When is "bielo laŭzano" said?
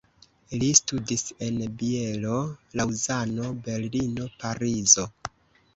1.83-3.53